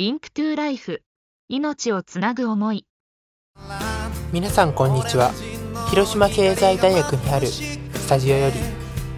[0.00, 1.02] Link to Life。
[1.50, 2.86] 命をつなぐ思い。
[4.32, 5.30] 皆さんこんにちは。
[5.90, 8.48] 広島経済大学にあるスタジオよ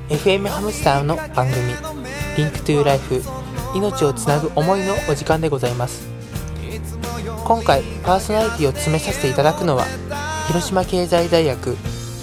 [0.08, 1.72] り FM ハムスターの番組
[2.36, 3.22] Link to Life
[3.76, 6.08] 命をつなぐ思いのお時間でございます。
[7.44, 9.84] 今回パーソナリティを務めさせていただくのは
[10.48, 11.76] 広島経済大学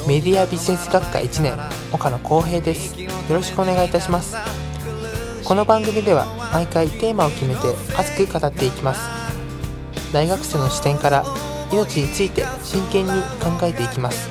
[0.05, 1.54] メディアビジネス学科1年
[1.94, 3.02] 岡野光平です。
[3.02, 4.36] よろしくお願いいたします。
[5.50, 7.61] この番組では毎回テーマを決めて
[7.98, 9.02] 熱く語っていきます。
[10.13, 11.26] 大学生の視点から
[11.71, 14.30] 命について真剣に考えていきます。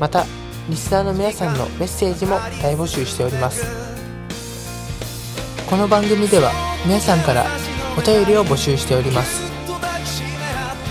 [0.00, 0.26] また
[0.68, 3.64] リスナーの皆さんのメッセージも大募集しております。
[5.70, 6.50] この番組では
[6.84, 7.46] 皆さんから
[7.96, 9.44] お便りを募集しております。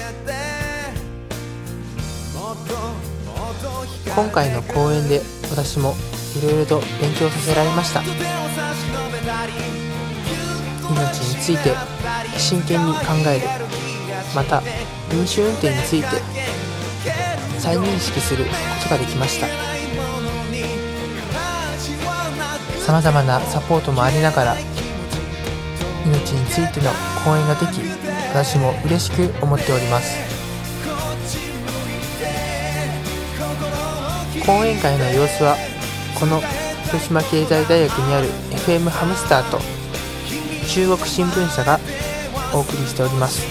[4.13, 5.95] 今回の講演で私も
[6.37, 8.03] いろいろと勉強させられました。
[10.89, 11.73] 命について
[12.37, 13.47] 真剣に考える。
[14.35, 14.61] また
[15.11, 16.07] 飲酒運転について
[17.57, 18.51] 再認識するこ
[18.83, 19.47] とができました。
[22.79, 24.55] さまざまなサポートもありながら
[26.05, 26.91] 命についての
[27.23, 27.81] 講演ができ
[28.29, 30.17] 私も嬉しく思っております。
[34.45, 35.55] 講演会の様子は
[36.19, 36.41] この
[36.85, 39.78] 広島経済大学にある FM ハムスターと
[40.69, 41.79] 中国新聞社が
[42.53, 43.41] お送りしております。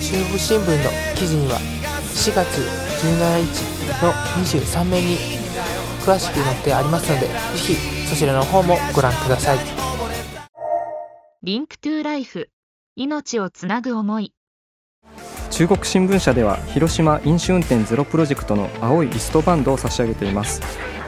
[0.00, 1.58] 中国新聞の記事には
[2.14, 2.60] 4月
[3.02, 4.12] 17日の
[4.44, 5.16] 23面に
[6.00, 7.74] 詳しく載ってありますのでぜひ
[8.08, 9.58] そちらの方もご覧ください。
[11.42, 12.50] リンクトゥライフ
[12.94, 14.32] 命をつなぐ思い。
[15.50, 20.60] 中国新聞社では広島飲酒運転ゼロプロジェクトの青いリストバンドを差し上げています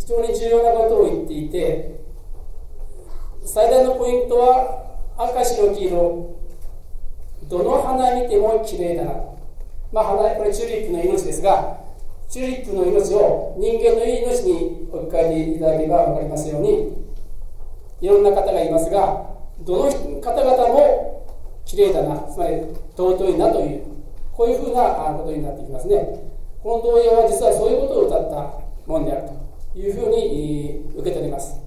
[0.00, 2.00] 非常に重要なことを言っていて
[3.44, 6.40] 最大のポイントは赤白黄色
[7.44, 9.04] どの花見ても綺麗だ。
[9.04, 9.12] な
[9.92, 11.80] まあ花これチューリップの命ですが
[12.28, 16.96] チューリップの命を人間のいい命に置き換えていただければ分かりますように
[18.00, 19.90] いろんな方がいますがどの
[20.20, 21.26] 方々も
[21.66, 22.56] 綺麗だなつまり
[22.96, 23.84] 尊いなという
[24.32, 24.82] こういうふうな
[25.18, 26.30] ことになってきますね。
[26.62, 29.49] この童謡は実はそういうことを歌ったもんであると。
[29.74, 31.60] いうふうに受け取ります、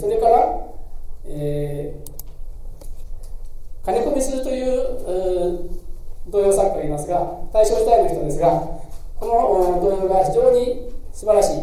[0.00, 0.66] それから、
[1.26, 5.70] えー、金子するという、
[6.26, 7.18] 童謡作家がいますが
[7.52, 8.48] 大正時代の人ですが
[9.20, 11.60] この童謡が非常に素晴らしい。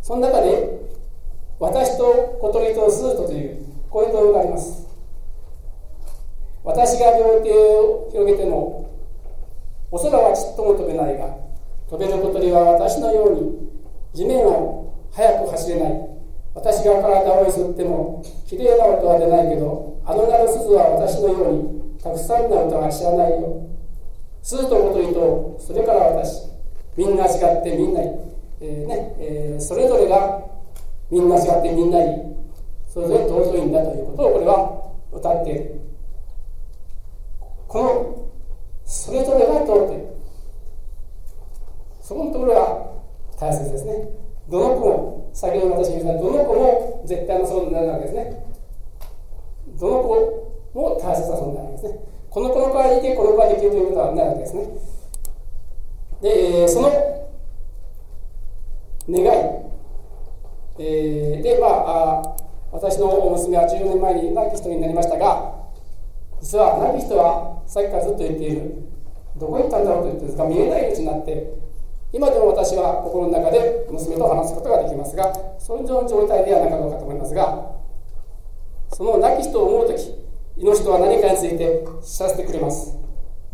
[0.00, 0.80] その中で
[1.60, 4.86] 「私と小鳥とスート」というこういう童謡があります。
[6.64, 8.86] 私が両手を広げても
[9.90, 11.36] お空はちっとも飛べないが
[11.90, 13.71] 飛べる小鳥は私のように
[14.14, 16.08] 地面を速く走れない。
[16.54, 23.66] 私が体をゆすってもきれいな音は出ないけどあの鳴る鈴は私のようにたくさんの歌は知らないよ。
[24.42, 26.50] 鈴とごとりとそれから私。
[26.94, 28.18] みんな違ってみんない、
[28.60, 30.42] えー、ねえー、それぞれが
[31.10, 32.06] みんな違ってみんない。
[32.06, 32.10] い
[32.86, 35.50] それぞれ尊いんだということをこれは歌って。
[35.50, 35.80] いる
[37.72, 38.28] この
[38.84, 40.12] それぞれが尊い
[42.02, 42.92] そこのところが
[43.40, 44.08] 大切ですね
[44.50, 48.44] どの子も先ほど私が言ったどの子も絶対の損になるわけですね
[49.80, 54.68] どの子も大切な損になるわけですねこの子の子がいてこの子ができるということはないわけですね
[56.20, 56.90] でその
[59.08, 59.28] 願い、
[60.78, 62.36] えー、でまあ
[62.70, 65.62] 私の娘は14年前に亡き人になりましたが
[66.42, 68.84] 実は亡き人はさっきからずっと言っている。
[69.36, 71.56] どこ行ったんだろうと言ってですか見えないうちになって
[72.12, 77.80] 今でも私は心の中で娘と話すことができますがその状態ではなかろうかと思いますが
[78.92, 80.12] その亡き人を思う時
[80.58, 82.92] 命とは何かについて知らせてくれます。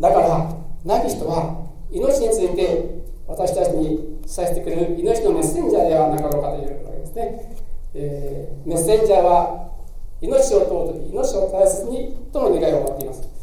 [0.01, 0.51] だから
[0.83, 7.55] 亡き人は命について私たちに知らせてくれる命のメッセンジャーではなかろうかというわけですね、
[7.95, 9.71] えー、メッセンジャーは
[10.19, 13.38] 命を問う時命を大切にとの願いを持っています。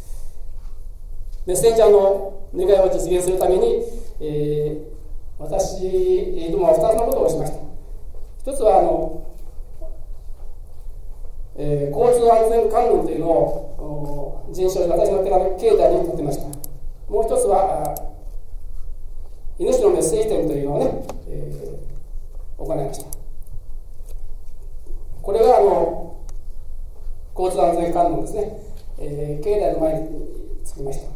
[1.46, 3.82] メッセンジャーの願いを実現するために、
[4.20, 4.96] えー
[5.38, 7.58] 私どもは2つのことをしました。
[8.40, 9.36] 一つはあの、
[11.56, 16.44] えー、交通安全関連というのを人種私の手紙境内に取ってました。
[17.12, 17.94] もう一つは
[19.58, 23.06] 命のメッセージ展というのをね、えー、行いました。
[25.20, 26.24] これがあの
[27.36, 28.58] 交通安全関連ですね、
[28.98, 30.08] えー、境内の前に
[30.64, 31.15] 作りました。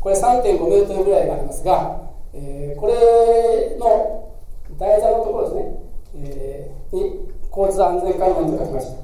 [0.00, 2.06] これ3.5メートルぐらいありますが
[2.38, 4.36] えー、これの
[4.78, 9.02] 台座のところですね、えー、に交通安全関連と書きました。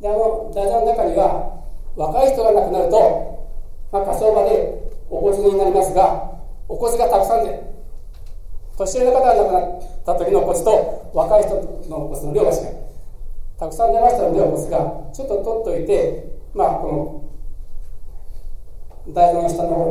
[0.00, 1.66] であの台座の中には
[1.96, 3.50] 若い人が亡くなると、
[3.90, 6.30] まあ、火葬場でお骨になりますが
[6.68, 7.58] お骨がたくさんで
[8.78, 11.54] 年寄りの方が亡くなった時のお骨と若い人
[11.90, 12.84] のお骨の量が違う。
[13.58, 14.78] たくさん出ましたのでお骨が
[15.12, 17.33] ちょっと取っといてまあこの
[19.08, 19.90] 台座の下の方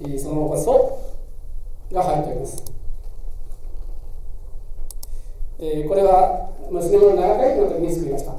[0.00, 1.00] にそのお骨を
[1.92, 2.64] が入っております、
[5.60, 8.32] えー、これは娘の長会期の時に作りました。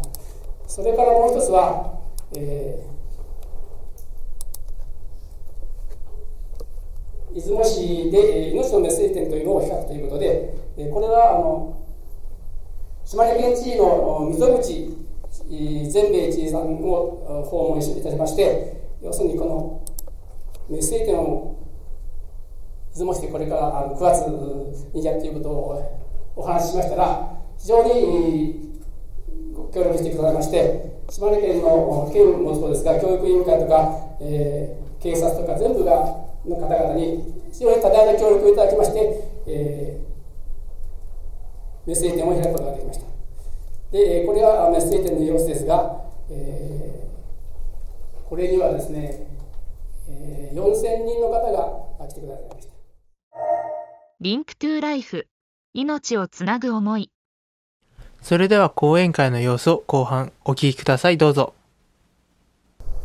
[0.68, 2.02] それからもう一つは、
[2.36, 11.82] えー、出雲市で、え、命のメッセージ展というのを開くということで、え、これはあの
[13.06, 14.98] 島根県知事の溝口
[15.48, 19.85] 全米知事さんを訪問いたしまして要するにこの
[20.70, 21.56] メッセージ展を
[22.94, 24.28] 出雲してこれからあの9月
[24.96, 28.82] にやっていうことをお話ししましたら非常に
[29.54, 39.00] ご協力してくださいまして島根県の県もそうですが教育委員会とか、えー、警察とか全部がの方々に非常に多大な協力をいただきまして、
[39.48, 43.06] えー、メッセージ展を開くことができました。
[43.92, 49.35] でこれはメッセージ展の様子ですが、えー、これにはですね、
[50.56, 52.74] 4000人の方が来てくださいました。
[54.22, 55.28] リンクトゥライフ
[55.74, 57.12] 命をつなぐ思い。
[58.22, 61.18] それでは講演会の様子を後半お聞きください。
[61.18, 61.54] どうぞ。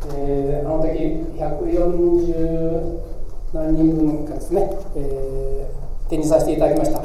[0.06, 0.90] えー、あの時
[1.36, 3.00] 140
[3.52, 7.02] 何人分かですね、えー、展示させていただきました。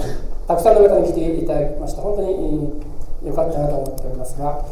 [0.48, 2.03] たくさんの方に来ていただきました。
[2.03, 2.84] 本当に
[3.25, 4.63] 良かったなと思っておりますが、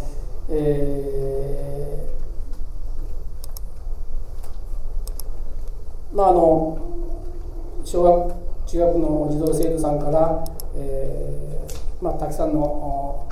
[0.49, 2.22] えー、
[6.13, 6.77] まああの
[7.83, 8.33] 小学
[8.67, 10.43] 中学の児童生徒さんから、
[10.75, 13.27] えーまあ、たくさんの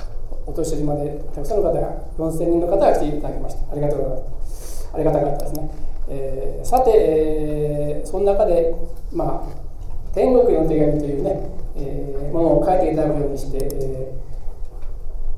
[0.46, 1.80] お年寄りまでたくさんの方が
[2.18, 3.72] 4000人の方が来ていただきました。
[3.72, 4.90] ありがとうございます。
[4.94, 5.70] ありがたかったですね、
[6.08, 8.74] えー、さて、えー、その中で、
[9.12, 14.12] まあ、天国の手紙というね、えー、ものを書いていただくようにして、え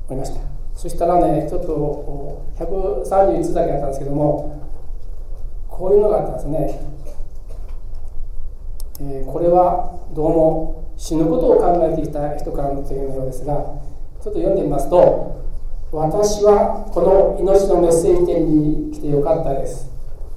[0.07, 0.41] ー、おりました。
[0.75, 4.61] そしたらねちょっと131つだけあったんですけども
[5.69, 6.81] こういうのがあったんですね。
[9.01, 13.55] えー、これはどうも死ぬことを考えていた人からの手紙のようですが
[14.23, 15.43] ちょっと読んでみますと
[15.91, 19.89] 私はこの命のメッセージ展に来てよかったです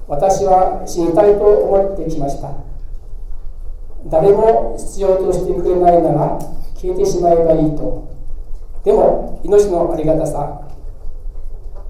[0.07, 2.51] 私は死にたいと思ってきました
[4.07, 6.39] 誰も必要としてくれないなら
[6.75, 8.09] 消えてしまえばいいと
[8.83, 10.67] でも命のありがたさ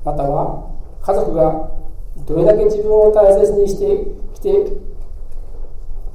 [0.05, 0.69] または
[1.01, 1.71] 家族が
[2.27, 4.88] どれだけ自分を大切にしてきて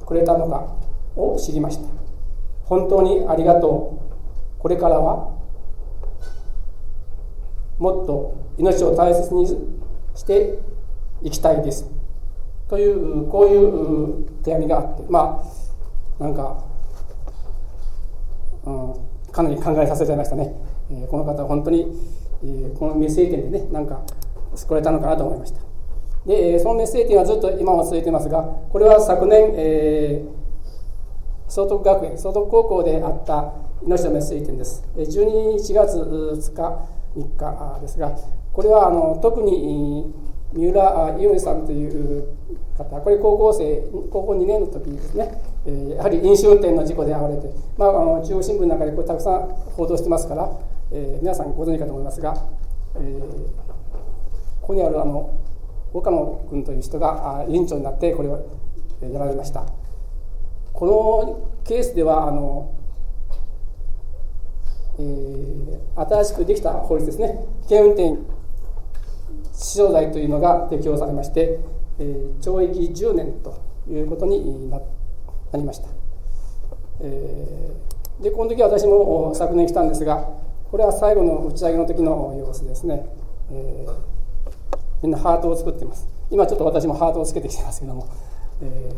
[0.05, 0.75] くれたのか
[1.15, 1.87] を知りました。
[2.65, 4.59] 本当にありがとう。
[4.59, 5.35] これからは
[7.77, 9.47] もっと命を大切に
[10.15, 10.59] して
[11.21, 11.89] いきたいです。
[12.67, 15.43] というこういう手紙があってま
[16.19, 16.63] あなんか、
[18.63, 18.93] うん、
[19.31, 20.55] かなり考えさせちゃいましたね、
[20.89, 21.85] えー、この方は本当に、
[22.43, 24.01] えー、このメッセージ点でねなんか
[24.55, 25.74] 救われたのかなと思いました。
[26.25, 33.53] でそのメッセージはずっと今も続いてますがこれは昨年、えー、総督学園総督高校であった
[33.83, 34.83] 命のメッセージです。
[34.95, 38.17] 12月2日3日ですが
[38.53, 40.13] これはあの特に
[40.53, 42.27] 三浦伊織さんという
[42.77, 50.49] 方これ高校生高校2年の時ですね、えー、やはり飲酒運転の事故で遭われて、まあ、あの中央新聞の中でこれたくさん報道してますから、
[50.91, 52.33] えー、皆さんご存知かと思いますが、
[52.95, 53.21] えー、
[54.61, 55.44] ここにあるあの
[55.97, 58.45] 岡野君という人が委員長になってこれを
[59.01, 59.65] やられました。
[60.73, 62.75] このケースではあの、
[64.99, 67.45] えー、新しくできた法律ですね。
[67.67, 68.35] 危険運転
[69.53, 71.59] 死傷罪というのが適用されまして、
[71.97, 73.57] えー、懲役10年と
[73.89, 74.79] いうことにな
[75.53, 75.87] りました、
[76.99, 80.27] えー、でこの時私も昨年来たんですが
[80.69, 83.05] これは最後の打ち上げの時の様子ですね、
[83.51, 84.14] えー
[85.01, 86.07] みんなハートを作っています。
[86.31, 88.07] 今ちょっと私もハートをつけてきてますけども、
[88.61, 88.93] えー、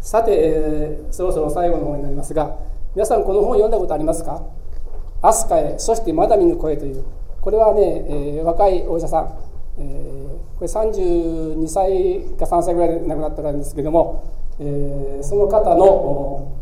[0.00, 2.56] さて、えー、そろそろ最後の方になりますが
[2.94, 4.42] 皆さんこの本読んだことありますか
[5.22, 7.04] 「飛鳥へそしてまだ見ぬ声」という。
[7.40, 9.38] これはね、えー、若いお医者さん、
[9.76, 14.24] えー、これ32歳か3歳ぐらいで亡くなったらんですけども、
[14.58, 16.56] えー、その方の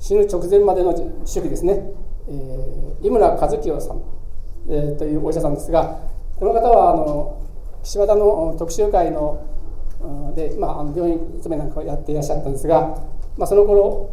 [0.00, 0.92] 死ぬ直前までの
[1.24, 1.92] 手記ですね、
[2.28, 4.02] えー、井村和清さん、
[4.68, 6.00] えー、というお医者さんですが
[6.38, 7.42] この方はあの
[7.82, 9.42] 岸和田の特集会の
[10.34, 12.94] で、まあ、あの病院勤めなんかをやっていらっしゃったんですが、
[13.38, 14.10] まあ、その頃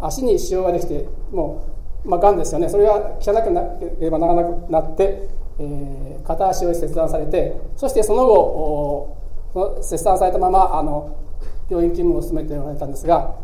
[0.00, 1.64] 足に腫瘍ができても
[2.04, 2.68] う、まあ、がんですよね。
[2.68, 5.28] それが汚くなければならなくなって、
[5.60, 9.16] えー、片足を切断されてそしてその後
[9.52, 11.16] その切断されたままあの
[11.70, 13.36] 病院勤務を進めておられたんですが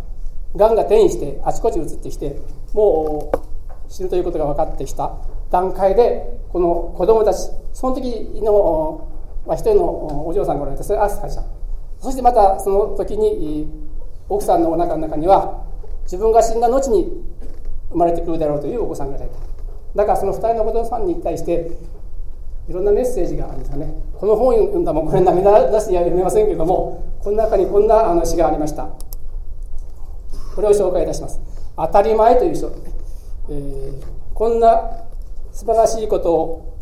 [0.57, 2.41] がんが転移してあちこち移ってきて
[2.75, 5.13] もう死ぬということが分かってきた
[5.51, 9.09] 段階でこの子供たちその時の、
[9.47, 11.45] まあ、一人のお嬢さんがおられてそれアスカちゃん
[12.01, 13.69] そしてまたその時に
[14.29, 15.65] 奥さんのお腹の中には
[16.05, 17.25] 自分が死んだ後に
[17.91, 19.27] 生まれてくるだろうというお子さんがいた。
[19.95, 21.73] だからその二人の子供さんに対して
[22.69, 23.93] いろんなメッセージがあるんですよね。
[24.15, 28.89] この本を読んだもこれ涙出しには読めませんけどもこの中にこんな詩がありました。
[30.55, 31.41] これを紹介いたします。
[31.77, 32.71] 当たり前という書、
[33.49, 34.91] えー、こんな
[35.53, 36.79] 素晴らしいことを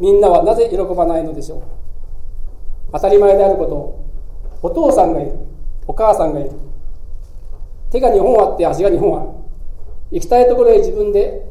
[0.00, 1.62] みんなはなぜ喜ばないのでしょう？
[2.92, 4.04] 当たり前であることを
[4.62, 5.32] お父さんがいる
[5.86, 6.52] お母さんがいる。
[7.90, 9.28] 手が2本あって足が2本ある。
[10.10, 11.50] 行きたいところへ自分で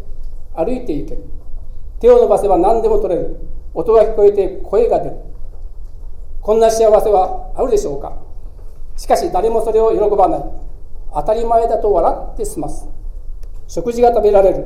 [0.55, 1.23] 歩いていける。
[1.99, 3.39] 手を伸ばせば何でも取れる。
[3.73, 5.17] 音が聞こえて声が出る。
[6.41, 8.17] こんな幸せはあるでしょうか？
[8.95, 10.43] しかし誰もそれを喜ばない。
[11.13, 12.87] 当たり前だと笑って済ます。
[13.67, 14.65] 食事が食べられる。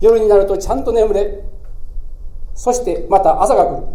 [0.00, 1.44] 夜になるとちゃんと眠れ。
[2.54, 3.86] そしてまた朝が来る。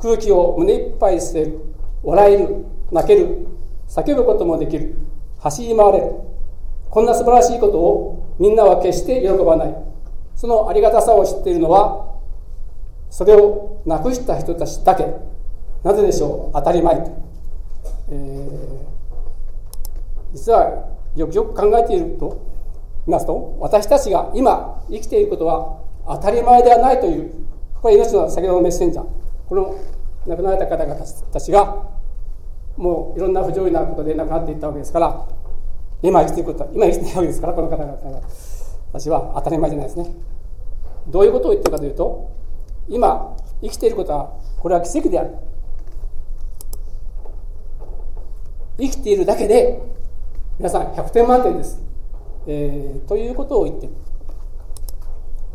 [0.00, 1.60] 空気を胸いっぱい吸える
[2.02, 3.46] 笑える泣ける
[3.88, 4.94] 叫ぶこともできる。
[5.40, 6.12] 走り回れる。
[6.90, 9.74] こんな素晴らしいことをみんなは決して喜ばない。
[10.36, 12.16] そのありがたさを知っているのは
[13.10, 15.06] それをなくした人たちだけ。
[15.82, 16.52] なぜでしょう？
[16.54, 16.96] 当たり前。
[16.96, 17.10] と、
[18.10, 18.68] えー、
[20.32, 22.38] 実はよくよく考えていると言
[23.08, 27.32] いますと私たちが今生きていることは当たり前ではないという
[27.80, 29.06] これ命の先ほどのメッセンジャー。
[29.48, 29.74] この
[30.26, 31.86] 亡くなられた方々たちが
[32.76, 35.26] もういろんな不条理なことで亡くなっていったわけですから
[36.02, 38.20] 今生きていることは今生きているわけですからこの方々
[38.92, 40.14] たちは当たり前じゃないですね。
[41.08, 42.30] どういうことを言ってるかというと
[42.88, 45.30] 今生きていることはこれは奇跡である。
[48.78, 49.82] 生きているだけで
[50.58, 51.80] 皆さん100点満点です、
[52.46, 53.92] えー、ということを言ってる。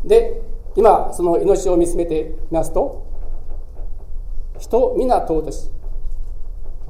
[0.04, 0.42] で
[0.76, 3.06] 今その命を見つめてみますと
[4.58, 5.70] 人皆尊し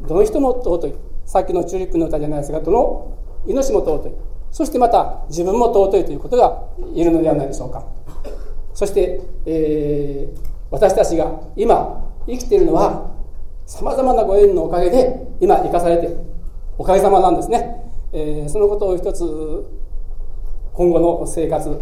[0.02, 0.94] どの人も尊い。
[1.24, 4.12] さっきのチューリップの歌じゃないですがどの命も尊い。
[4.50, 6.62] そしてまた自分も尊いということが
[6.94, 7.84] 言えるのではないでしょうか。
[8.74, 10.38] そして、えー、
[10.70, 13.14] 私たちが今生きているのは
[13.66, 16.18] さまざまなご縁のおかげで今生かされている
[16.76, 19.22] おかげさまなんですね、えー、そのことを一つ
[20.72, 21.80] 今後の生活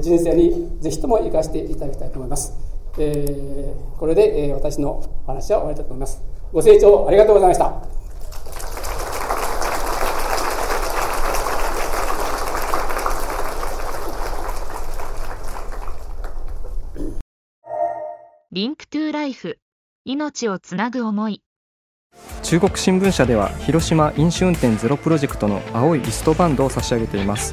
[0.00, 2.52] 人生にぜひとも生かしていただきたいと思います。
[2.98, 6.22] えー、これで、え私の話は終わりたいと思います。
[6.52, 8.00] ご清聴ありがとうございました。
[18.80, 19.58] クトゥライフ
[20.06, 21.42] 命をつなぐ思い
[22.42, 27.52] 中国新聞社では広島飲酒運転ゼロプロジェクトの青いリストバンドを差し上げています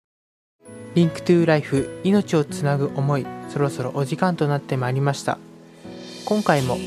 [0.95, 5.37] リンクトゥーライフ命をつなぐ思いそろそろお時間となってまいりました。
[6.25, 6.77] 今回も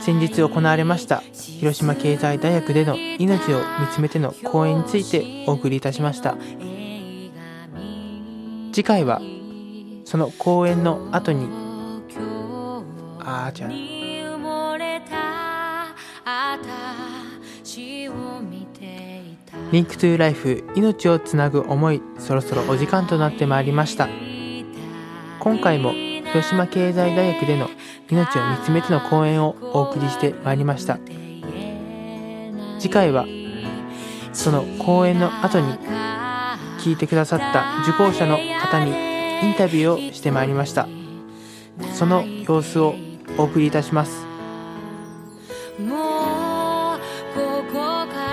[0.00, 6.36] 先日行われました広島経済大学での命を見つめての講演についてお送りいたしました。
[8.72, 9.20] 次回は
[10.04, 11.48] その講演の後に
[13.18, 13.70] あーじゃあ
[19.72, 24.08] リンクトゥライフ命をつなぐ思いそろそろお時間となってまいりました。
[25.40, 27.68] 今回も広島経済大学での
[28.08, 30.98] 命を見つめての講演をお送りしてまいりました。
[32.78, 33.26] 次回は
[34.32, 35.66] その講演の後に
[36.78, 38.92] 聞いてくださった受講者の方に
[39.42, 40.86] インタビューをしてまいりました。
[41.92, 42.94] その様子を
[43.36, 44.24] お送りいたします。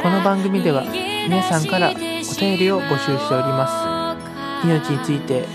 [0.03, 0.83] この番組では
[1.27, 2.21] 皆さんからお便
[2.57, 3.73] りを募集しております。
[4.67, 5.45] 命について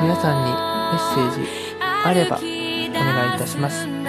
[0.00, 0.56] 皆さんにメ
[0.98, 1.48] ッセージ
[1.80, 3.86] あればお願いいたします。
[3.86, 4.02] 違うな。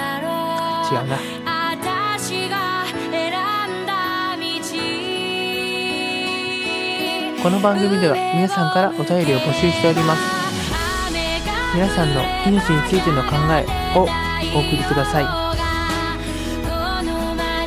[7.44, 10.22] この番組では皆さんからお便りを募集しております。
[11.76, 13.66] 皆さんの命についての考え
[13.98, 14.08] を
[14.56, 15.26] お送りください。
[15.26, 15.54] は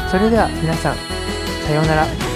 [0.08, 0.96] それでは皆さん
[1.66, 2.29] さようなら。